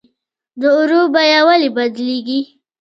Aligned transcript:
د 0.59 0.61
اوړو 0.75 1.01
بیه 1.13 1.39
ولې 1.47 1.69
بدلیږي؟ 1.75 2.41